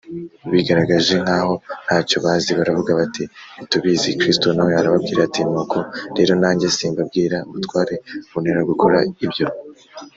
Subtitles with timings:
[0.51, 1.53] bigaragaje nk’aho
[1.85, 3.23] ntacyo bazi, baravuga bati:
[3.55, 5.77] ‘ntitubizi’ kristo nawe arababwira ati: ‘nuko
[6.17, 7.95] rero nanjye simbabwira ubutware
[8.31, 9.45] buntera gukora ibyo